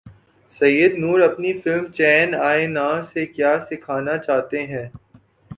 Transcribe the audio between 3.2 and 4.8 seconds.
کیا سکھانا چاہتے